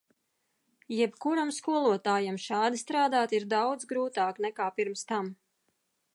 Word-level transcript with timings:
Jebkuram 0.99 1.51
skolotājam 1.57 2.39
šādi 2.47 2.81
strādāt 2.85 3.37
ir 3.41 3.47
daudz 3.55 3.89
grūtāk 3.93 4.43
nekā 4.49 4.73
pirms 4.81 5.07
tam. 5.15 5.33